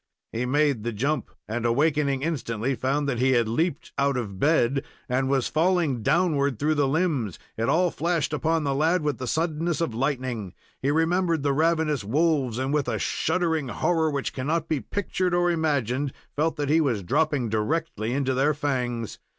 [0.31, 5.29] He made the jump, and awakening instantly, found he had leaped "out of bed," and
[5.29, 7.37] was falling downward through the limbs.
[7.55, 10.53] It all flashed upon the lad with the suddenness of lightning.
[10.81, 15.51] He remembered the ravenous wolves, and, with a shuddering horror which cannot be pictured or
[15.51, 19.19] imagined, felt that he was dropping directly into their fangs.